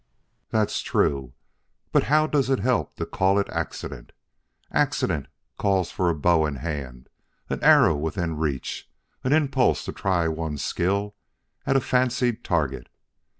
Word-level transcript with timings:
"That's 0.49 0.81
true; 0.81 1.33
but 1.91 2.05
how 2.05 2.25
does 2.25 2.49
it 2.49 2.57
help 2.57 2.95
to 2.95 3.05
call 3.05 3.37
it 3.37 3.47
accident? 3.51 4.13
Accident 4.71 5.27
calls 5.59 5.91
for 5.91 6.09
a 6.09 6.15
bow 6.15 6.47
in 6.47 6.55
hand, 6.55 7.07
an 7.51 7.63
arrow 7.63 7.95
within 7.95 8.35
reach, 8.39 8.89
an 9.23 9.31
impulse 9.31 9.85
to 9.85 9.91
try 9.91 10.27
one's 10.27 10.65
skill 10.65 11.13
at 11.67 11.75
a 11.75 11.79
fancied 11.81 12.43
target. 12.43 12.89